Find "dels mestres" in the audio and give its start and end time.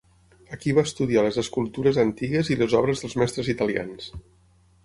3.05-3.53